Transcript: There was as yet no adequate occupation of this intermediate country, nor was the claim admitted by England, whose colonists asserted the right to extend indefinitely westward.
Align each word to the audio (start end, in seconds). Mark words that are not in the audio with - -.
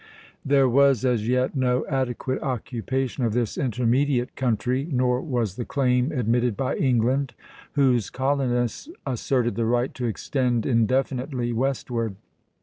There 0.43 0.67
was 0.67 1.05
as 1.05 1.27
yet 1.27 1.55
no 1.55 1.85
adequate 1.85 2.41
occupation 2.41 3.23
of 3.23 3.33
this 3.33 3.55
intermediate 3.55 4.35
country, 4.35 4.87
nor 4.91 5.21
was 5.21 5.57
the 5.57 5.63
claim 5.63 6.11
admitted 6.11 6.57
by 6.57 6.75
England, 6.75 7.35
whose 7.73 8.09
colonists 8.09 8.89
asserted 9.05 9.53
the 9.53 9.65
right 9.65 9.93
to 9.93 10.07
extend 10.07 10.65
indefinitely 10.65 11.53
westward. 11.53 12.15